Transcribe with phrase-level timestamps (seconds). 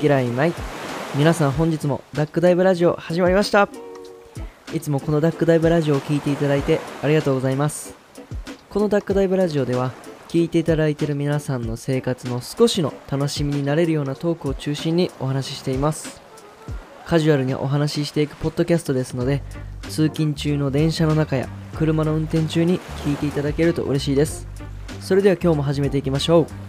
[0.00, 0.52] 嫌いない。
[1.14, 3.68] 皆さん本日もダックダイブラジオ始まりました。
[4.74, 7.94] いつもこのダックダイブラジオを聴いていただいてありがとうございます。
[8.68, 9.92] このダックダイブラジオでは
[10.28, 16.20] 聞いていただいている皆さんの生活の少しの楽しみになれるようなトークを中心にお話ししています。
[17.06, 19.42] カジュアルにお話ししていくポッドキャストですので
[19.88, 24.46] 通勤中の電車の中や車の運転中に聞いていただけると嬉しいです。
[25.00, 26.67] それでは今日も始めていきましょう。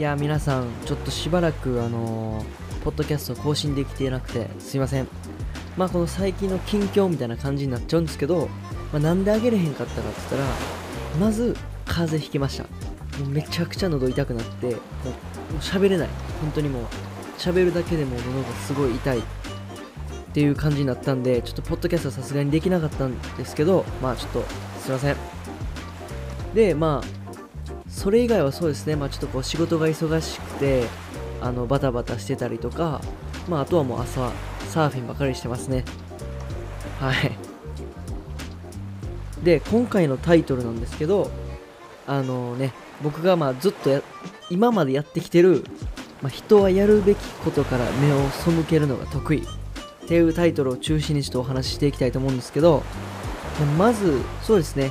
[0.00, 2.44] いや皆さんちょっとしばらくあのー
[2.82, 5.06] ポッドキャスト更新できていなくてすいません。
[5.76, 8.48] まあこの最近の近況みたいな感じになっちゃうんですけど、
[8.94, 10.54] まあ、なんであげれへんかったかって言ったら
[11.20, 11.54] まず
[11.84, 12.62] 風邪ひきました。
[13.18, 16.08] もうめちゃくちゃ喉痛くなってもうもう喋れない。
[16.40, 16.84] 本当にもう
[17.36, 19.18] 喋るだけでも喉がすごい痛い。
[19.18, 19.22] っ
[20.32, 24.44] ていう感じになったんでちょっとポッドキャストはさすがにできなかったんですけどまあちょっと
[24.80, 25.16] すいません。
[26.54, 27.19] でまあ
[27.90, 28.96] それ以外はそうですね。
[28.96, 30.84] まあちょっとこう仕事が忙しくて
[31.40, 33.00] あのバタバタしてたりとか
[33.48, 34.32] まああとはもう朝
[34.68, 35.84] サーフィンばかりしてますね。
[36.98, 37.32] はい。
[39.42, 41.30] で今回のタイトルなんですけど
[42.06, 44.02] あのね僕がまあずっとや
[44.50, 45.64] 今までやってきてる、
[46.22, 49.42] まあ、人はやるべきことから目を背けるのが得意。
[49.42, 52.82] っていうタイトルを中心にちょっとお話ししていきたいと思うんですけど
[53.78, 54.90] まずそうですね。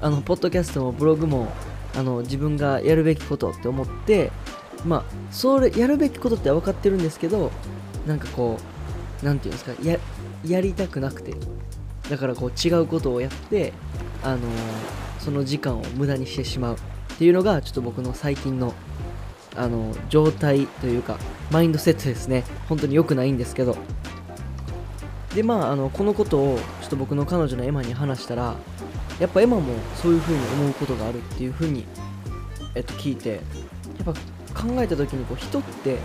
[0.00, 1.52] あのポッドキャストもブログも
[1.96, 4.30] あの自分がやるべきことって思って
[4.84, 7.50] まあそれやるべきことって分かってるんですけど
[8.06, 8.58] なんかこ
[9.22, 9.98] うなんていうんですかや
[10.46, 11.34] やりたくなくて
[12.08, 13.72] だからこう違うことをやって
[14.22, 14.40] あのー
[15.20, 16.78] その時間を無駄にしてしまうっ
[17.18, 18.74] ていうのがちょっと僕の最近の
[19.56, 21.18] あの状態というか
[21.50, 22.44] マインドセットですね。
[22.68, 23.76] 本当に良くないんですけど。
[25.34, 28.54] でまああのこのことをちょっと僕の彼女のエマに話したら
[29.20, 31.84] やっぱエマもそういう風に思うことがあるっていう風に
[32.74, 33.36] えっと聞いてや
[34.02, 35.98] っぱ考えた時にこう人って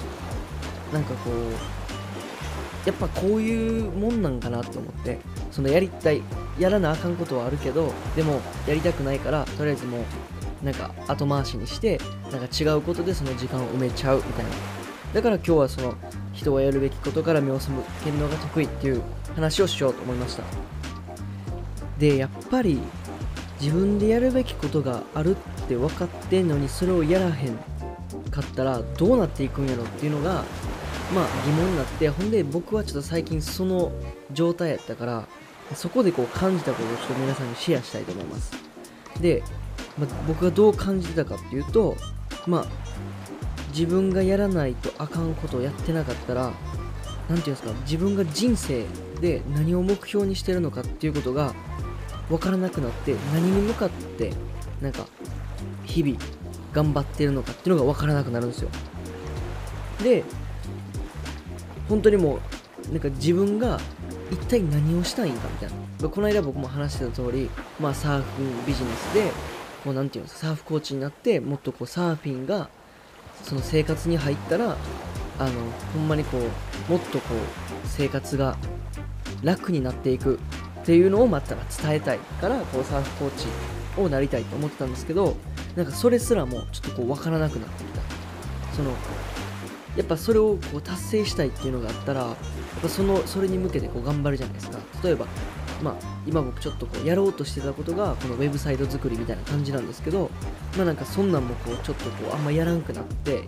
[0.94, 5.18] なんかこうやっぱこういうもんなんかなって思って
[5.52, 6.22] そのやりたい
[6.60, 9.98] やらなあかんことはあるけどでもやりたくないからとりあえずも
[10.62, 12.00] うなんか後回しにして
[12.32, 14.52] なんか違うことでその時間を埋めちゃうみたいな。
[15.14, 15.96] だから今日はその
[16.34, 17.72] 人はやるべきことから目を背
[18.04, 19.02] けるのが得意っていう
[19.34, 20.44] 話をしようと思いました。
[21.98, 22.80] でやっぱり
[23.62, 27.58] 自分でやるべきことがあるって分かってんのにそれをやらへん
[28.32, 30.44] かったらどうなっていくんやろっていうのが
[31.14, 33.92] まあ疑問になってほんで僕はちょっと最近その
[34.32, 35.28] 状態やったから
[35.74, 38.52] そこでこう感じたことをちょっと皆さんにシェアしたいと思います。
[39.20, 39.42] で、
[39.98, 41.96] まあ僕がどう感じてたかっていうと
[42.46, 42.66] まあ
[43.70, 46.54] 自分がやらないとあかんことをやってなかったら何て
[47.28, 48.86] 言うんですか自分が人生
[49.20, 51.54] で何を目標にしてるのかっていうことが
[52.30, 54.34] 分からなくなって何に向かって
[54.82, 55.06] なんか
[55.86, 56.18] 日々
[56.74, 58.70] 頑張ってるのかっていうのが分からなくなるんですよ。
[60.04, 60.24] で
[61.88, 62.40] 本当にも
[62.90, 63.80] うなんか自分が
[64.32, 65.86] 一体何をしたいんかみたいな。
[66.10, 67.50] この間僕も話してた通り
[67.80, 68.26] まあサーフ
[68.68, 69.32] ビジネスで
[69.84, 72.70] こうなんていうんですかサーフコーチになってもっとこうサーフィンが
[73.44, 74.76] その生活に入ったら
[75.40, 75.52] あの
[75.94, 77.38] ほんまにこうもっとこう
[77.86, 78.58] 生活が
[79.44, 80.40] 楽になっていく
[80.86, 83.48] っていうのをまた伝えたいからこうサーフコーチ
[84.00, 85.36] をなりたいと思ってたんですけど
[85.76, 88.02] なんかそれすらもちょっとこう分からなくなってきた。
[88.76, 88.92] その
[89.98, 92.36] やっぱそれをこう達成したいっていうのがあったらやっ
[92.84, 94.78] ぱそのそれに向けてこう頑張るじゃないですか。
[95.04, 95.26] 例えば
[95.82, 95.96] まあ
[96.28, 100.30] 今僕ちょっとこうやろうとしてたことがこのウェブサイト作りみたいな感じなんですけど
[100.78, 103.48] まあなんかそんなんもこうちょっとこうあんまやらんくなって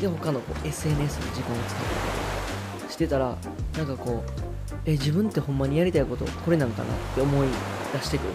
[0.00, 3.36] で他のこう SNS の時間を使ったりとかしてたら
[3.76, 4.47] なんかこう
[4.88, 7.48] え自分ってほんまにやりたいことこれなんかなって思い
[7.92, 8.32] 出してくる。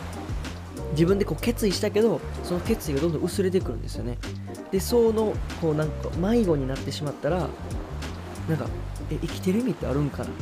[0.92, 4.20] 自分でこう決意したけどその決意がどんどん薄れてくるんですよね。
[4.72, 7.50] でそのこうなんか迷子になってしまったら
[8.48, 8.68] なんか
[9.10, 10.36] え生きてる意味ってあるんかな、ま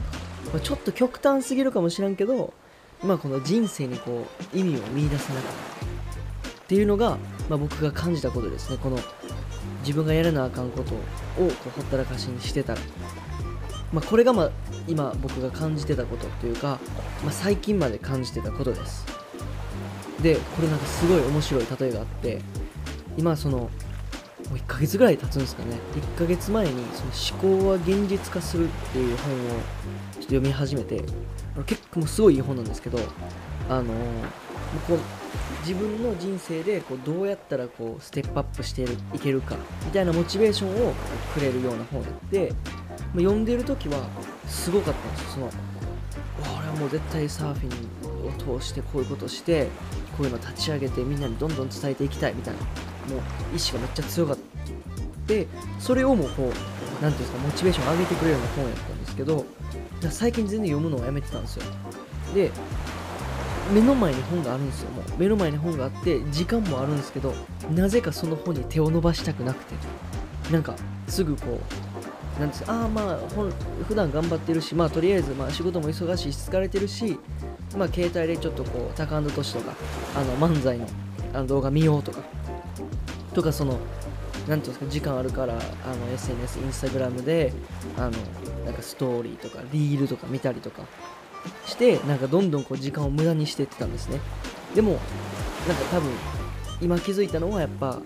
[0.57, 2.53] あ、ちょっと極端すぎるかもしれんけど
[3.01, 5.85] まあこの人生にこう意味を見出せなかった
[6.49, 7.17] っていうのが、
[7.49, 8.77] まあ、僕が感じたことですね。
[8.81, 8.99] この
[9.81, 10.97] 自分がやらなあかんことを
[11.37, 12.81] こうほったらかしにしてたら。
[13.93, 14.51] まあ、これがまあ
[14.87, 16.79] 今僕が感じてたことというか、
[17.23, 19.05] まあ、最近まで感じてたことです。
[20.21, 22.39] でこれなんかすごい面白い例えがあって
[23.17, 23.69] 今そのも
[24.53, 25.79] う1ヶ月ぐらい経つんですかね。
[25.95, 31.03] 1ヶ月前にその思考は現実化するっていう本をちょっと読み始めて
[31.65, 32.99] 結構もうすごいいい本なんですけど
[33.69, 33.95] あのもう
[34.87, 34.99] こう
[35.61, 39.55] 自分の人生でこうどうやったらこうステップアップしていけるか
[39.85, 40.93] みたいなモチベーションを
[41.33, 42.53] くれるような本で
[43.13, 44.07] ま読んでる時は
[44.51, 45.21] すごかったんです。
[45.23, 45.49] よその
[46.57, 49.67] 俺はもう絶対サーフィンを通してこういうことして
[50.17, 52.59] こういうの立ち上げてみんなにどんどん伝えていきたいみたいな
[53.15, 53.21] も
[53.53, 54.41] う意志がめっちゃ強かった。
[55.27, 55.47] で
[55.79, 59.45] それをもうこう何ていうんですかモチベーション上げてくれるような本やったんですけど
[60.09, 61.63] 最近全然読むのをやめてたんですよ。
[62.35, 62.51] で
[63.73, 64.89] 目の前に本があるんですよ。
[64.91, 67.33] もう目の前に本があって時間もあるんですけど
[67.73, 69.75] なぜかその本に手を伸ばしたくなくて。
[70.51, 70.75] なんか
[71.07, 71.80] すぐこう
[72.41, 73.51] なんですああまあ本
[73.87, 77.19] 普段頑張ってるしまあとりあえずまあ仕事も忙しいし疲れてるし
[77.77, 79.73] まあ携帯でちょっとこうタカアンドトシとか
[80.15, 80.87] あの漫才の
[81.33, 82.19] あの動画見ようとか
[83.33, 83.79] とかその
[84.47, 87.53] なんていうんですか時間あるからあの SNS インスタグラムで
[87.95, 88.11] あの
[88.65, 90.81] なんかストーリーとかリールとか見たりとか
[91.65, 94.19] してなんかどんどんこう時間を無駄にしてってたんですね。
[94.75, 94.93] でも
[95.67, 96.11] なんか多分
[96.81, 97.99] 今気づいたのはやっぱ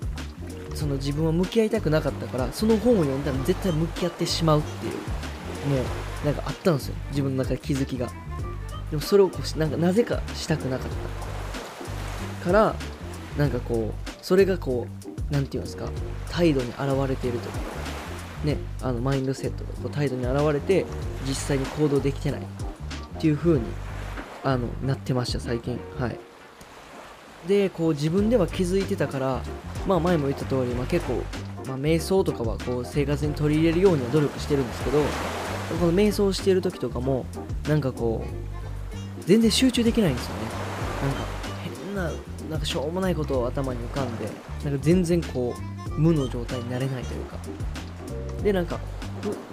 [0.75, 5.81] その自分は向き合いたくなかったからその本を読んだら絶対向き合ってしまうっていうも
[6.23, 6.95] うなんかあったんですよ。
[7.09, 8.07] 自分の中で気づきが。
[8.91, 10.89] でもそれをこうなんかなぜかしたくなかっ
[12.41, 12.75] たから
[13.37, 15.89] なんかこうそれがこう何て言うんですか
[16.29, 17.49] 態度に現れていると。
[17.49, 17.57] か
[18.43, 20.85] ねあのマインドセットが態度に現れて
[21.27, 23.65] 実際に行動できてないっていう風に
[24.43, 25.79] あのなってました最近。
[25.99, 26.19] はい。
[27.47, 29.41] でこう自分では気づいてたから
[29.87, 31.21] まあ前も言った通り、まあ、結構、
[31.67, 34.99] まあ、瞑想とかはこう生活に取り入れるようには努力してるんですけど
[35.79, 37.25] この瞑想してる時とかも
[37.67, 40.41] なんかこう全然集中できないんですよね。
[41.01, 41.25] なんか
[41.63, 42.11] 変な
[42.49, 44.29] なんかしょうもないことを頭に浮かんで
[44.63, 45.55] なんか全然こ
[45.89, 47.37] う無の状態になれないというか。
[48.43, 48.79] でなんか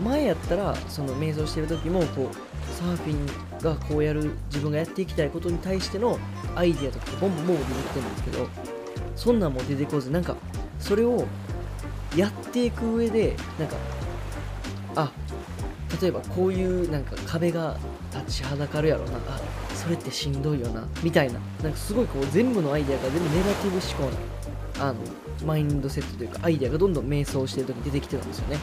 [0.05, 6.19] 前やったらその瞑想してる時もこうサーフィンがこうやる自分がやっていきたいことに対しての
[6.57, 8.49] アイディアとかボンボンボンボン出てきてるんですけど
[9.17, 10.37] そんなんも出てこずなんか
[10.79, 11.27] それを
[12.17, 13.77] やっていく上でなんか
[14.97, 15.13] あ
[16.01, 17.77] 例えばこういうなんか壁が
[18.13, 19.19] 立ちはだかるやろな。
[19.29, 19.41] あ
[19.75, 20.87] それってしんどいよな。
[21.03, 21.41] みたいな。
[21.63, 24.99] なんかすごいこう全部のアイデアが全部ネガティブ思考なあの
[25.47, 28.59] マインドセットというかアイデアがどんどん迷走してる時に出てきてたんですよね。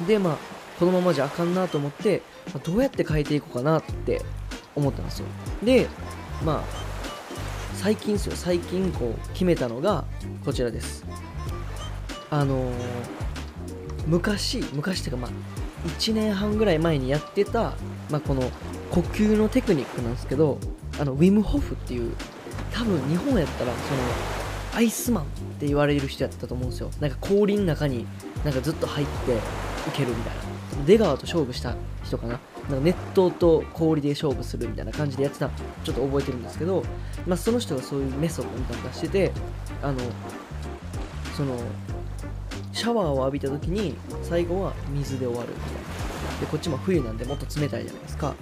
[0.00, 0.06] うん。
[0.06, 2.22] でまあこのままじゃあかんなと思って、
[2.54, 4.22] まあ、どうやって変えていこうかなって
[4.76, 5.26] 思ったんですよ。
[5.62, 5.88] で
[6.44, 6.88] まあ
[7.74, 8.36] 最近ですよ。
[8.36, 10.04] 最近こう決めたのが
[10.44, 11.04] こちらです。
[12.30, 12.72] あのー、
[14.06, 15.30] 昔昔っていうかまあ
[15.88, 17.74] 1年半ぐらい前にやってた、
[18.10, 18.42] まあ、この
[18.90, 20.58] 呼吸のテクニックなんですけど
[21.00, 22.12] あのウィム・ホフっていう
[22.72, 25.26] 多分日本やったらそのアイスマンっ
[25.58, 26.90] て言われる人やったと思うんですよ。
[27.00, 28.06] なんか氷の中に
[28.44, 29.36] なんかずっと入ってい
[29.92, 30.47] けるみたいな。
[30.86, 32.40] 出川と勝負した人かな。
[32.68, 35.48] なんか熱湯と氷で勝負するみたいな感じでやってた
[35.84, 36.84] ちょっと覚えてるんですけど、
[37.26, 39.32] まあ、その人がそういうメソッドみたいなの出してて
[39.82, 39.98] あの
[41.34, 41.56] その
[42.74, 45.78] シャワーを浴びた時に最後は水で終わるみたいな。
[46.40, 48.34] でこっちも冬なんでもっと冷たいじゃないですか。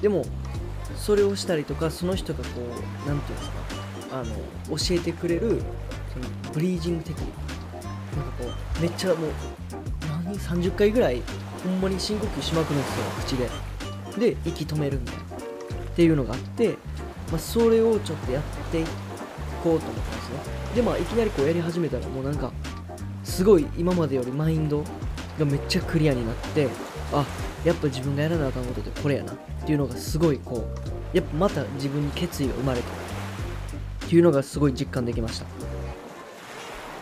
[0.00, 0.24] でも
[0.96, 4.34] それをしたりとかその人がこう何て言うんですかあの
[4.76, 5.62] 教えてくれる
[6.12, 8.16] そのブリージングテクニック。
[8.16, 8.44] なんかこ
[8.78, 9.30] うめっちゃもう
[10.24, 11.22] 何？30回ぐらい
[11.64, 13.76] ほんまに深呼吸しまくるんですよ口で。
[14.34, 15.26] で息止めるみたいなっ
[15.94, 16.76] ていうのがあって、
[17.30, 18.84] まあ、それをちょっとやってい
[19.62, 20.38] こうと思ったんですね。
[20.74, 22.52] でまあいきなりこうやり始めたらもうなんか
[23.24, 24.84] すごい今までよりマインド
[25.38, 26.68] がめっちゃクリアになって
[27.12, 27.26] あ
[27.64, 29.36] やっぱ自分がやらなあかんことってこれやなっ
[29.66, 30.66] ていうのがすごいこ
[31.12, 32.86] うやっぱまた自分に決意が生まれた
[34.06, 35.46] っていうのがすごい実感できました。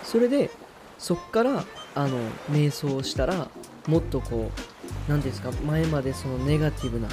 [0.03, 0.51] それで
[0.99, 2.19] そっからあの
[2.51, 3.49] 瞑想したら
[3.87, 7.09] もっとこう何ですか前までそのネガティブな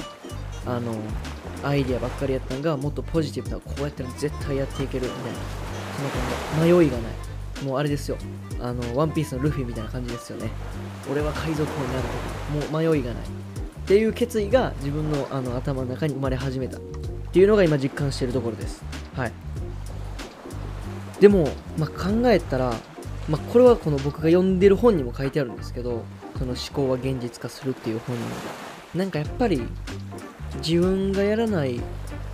[0.66, 0.94] あの
[1.62, 5.38] アイディアばっかりやったのがもっとポジティブなこうやったら絶対やっていけるみたいな
[5.96, 7.12] その感じ迷いがない。
[7.64, 8.16] もうあれですよ。
[8.60, 10.50] あのワンピースのルフィみたいな感じですよね。
[11.10, 12.02] 俺は海賊王になる
[12.60, 13.22] とかもう迷いがない。
[13.22, 13.26] っ
[13.86, 16.78] ていう決意が自分のあの頭の中に生まれ始めた。
[16.78, 16.80] っ
[17.32, 18.82] ていうのが今実感しているところです。
[19.14, 19.32] はい。
[21.20, 21.48] でも、
[21.78, 22.74] まあ、考えたら、
[23.28, 26.02] まあ、これはこの僕が読んでる本にも書いてあるんですけど
[26.42, 28.22] その思考は現実化するっていう本に。
[28.96, 29.62] なんかやっぱり
[30.56, 31.80] 自分がやらない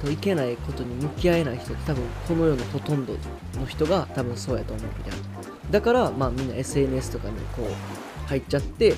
[0.03, 3.12] といけないことに向き合えない人って多分この世のほとんど
[3.61, 5.27] の人が多分そうやと思うみたいな。
[5.71, 8.95] だからまあみんな SNS とかにこう入っちゃって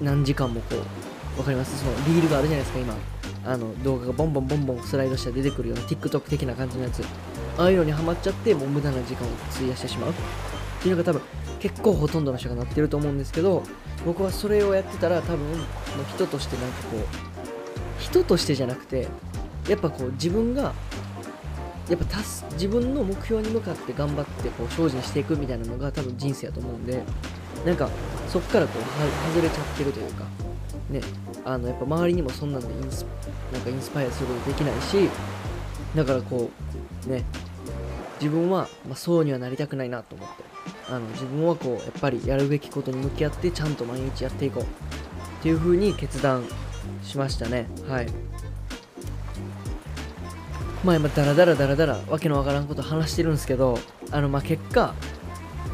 [0.00, 1.76] 何時間もこう分かります？
[1.76, 2.94] そのリールがあるじゃないですか今。
[3.44, 7.02] あの動画がボンボンボンボンスライドして出てくるような TikTok 的な感じのやつ。
[7.58, 10.10] ああいうのにハマっちゃってもう無駄な時間を費やしてしまう。
[10.10, 10.14] っ
[10.80, 11.22] ていうのが多分
[11.58, 13.62] 結構ほとんどの人がなってると思うんですけど
[14.04, 15.46] 僕はそれをやってたら多分
[16.14, 19.08] 人としてなんかこう人としてじゃなくて
[19.68, 20.72] やっぱこう自分が
[21.88, 22.04] やっぱ
[22.52, 27.02] 自分の目標に向かって頑張ってこう精進していくみたいなのが多分人生やと思うんで
[27.64, 27.88] なんか
[28.28, 28.82] そっからこう
[29.34, 30.24] 外れちゃってるというか
[30.90, 31.00] ね
[31.44, 33.04] あのやっぱ周りにもそんなんでインス
[33.52, 35.08] なんかインスパイアすることできないし
[35.94, 36.50] だからこ
[37.06, 37.24] うね
[38.20, 40.51] 自分は、ま、そうにはなりたくないなと思って。
[40.88, 44.66] あの自分はこうやっぱりやるべきことに向き合ってちゃんと毎日やっていこうっ
[45.42, 46.44] ていう風に決断
[47.02, 47.66] しましたね。
[47.88, 48.06] はい。
[50.84, 53.78] まあ今ダラダラダラダラわけのわからんこと話してるんですけど
[54.10, 54.94] あのまあ結果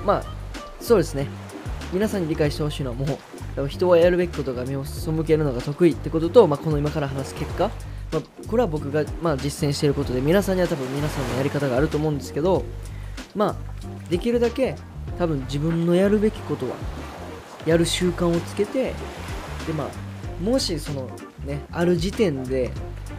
[0.05, 0.23] まあ
[0.81, 1.27] そうですね。
[1.93, 3.19] 皆さんに理解してほしいのはも
[3.65, 7.71] う人はやるべきことが目を背けるのが得意ってことと、まあ、この今から話す結果、
[8.13, 12.65] まあ、これは僕が、まあ、実践していることで皆さんには多分皆さんのやり方があると思うんですけど
[13.35, 14.77] まあできるだけ
[15.19, 16.77] 多分自分のやるべきことは
[17.67, 18.95] やる習慣をつけて
[19.67, 19.89] でまあ
[20.43, 21.09] もしその
[21.45, 22.71] ねある時点で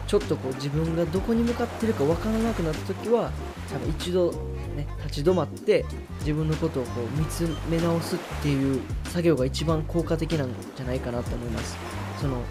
[0.06, 3.30] ちょっとこう自分がどこに向かってるか分からなくなった時は
[3.70, 4.32] 多分一度
[4.76, 5.84] ね立ち止まって
[6.20, 11.76] 自分のことをこう見つめ直すっていう作業が一番効果的なんじゃないかなと思います。
[12.20, 12.42] その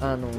[0.00, 0.32] あのー、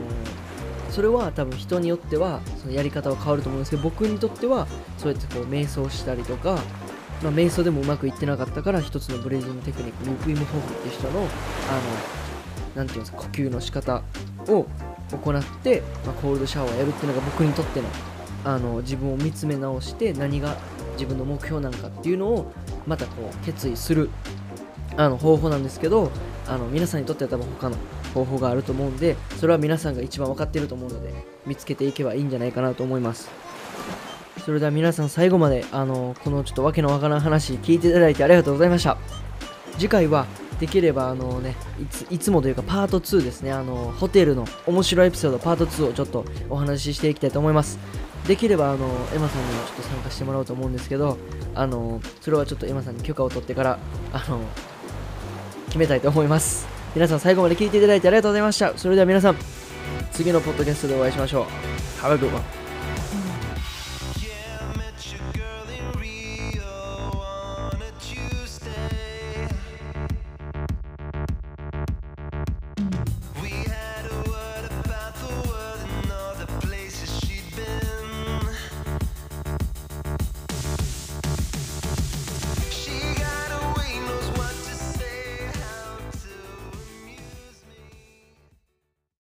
[0.90, 6.60] それは多分人によってはそのやり方は変わると思うんですけど僕にとってはそうやってこう瞑想したりとか
[7.26, 11.28] まあ、瞑想でもうまくいってなかったから一つのブレージングテクニックウィム・ホフっていう人のあの
[12.76, 14.04] なんていうんですか呼吸の仕方
[14.48, 14.68] を
[15.12, 17.88] 行って、まあ、コールドシャワーをやるっていうのが僕にとっての
[18.44, 20.56] あの自分を見つめ直して何が
[20.94, 22.52] 自分の目標なのかっていうのを
[22.86, 24.12] またこう決意する
[24.98, 26.12] あの方法なんですけど
[26.48, 27.78] あの皆さんにとっては多分他の
[28.14, 31.12] 方法があると思うんでそれは皆さんが一番分かってると思うので
[31.48, 33.30] 見つけていけばいいんじゃないかなと思います。
[34.46, 38.96] それでは皆さん最後まであのこのちょっとわけのわからん話聞いていただいてありがとうございました。
[39.80, 40.28] 次回は
[40.60, 43.52] できればあのねいついつもというかパート2ですね。
[43.52, 47.80] あのホテルの面白いエピソードパート2をちょっとお話ししていきたいと思います。
[48.28, 48.86] できればあの
[49.16, 51.18] エマさんにもちょっと参加してもらおうと思うんですけど
[51.56, 53.80] あのそれはちょっとエマさんに許可を取ってから
[54.14, 54.40] あの
[55.66, 56.68] 決めたいと思います。
[56.94, 58.78] 皆さん最後まで聞いていただいてありがとうございました。
[58.78, 59.38] それでは皆さん
[60.12, 61.46] 次のポッドキャストでお会いしましょう。
[62.06, 62.65] Have a good one.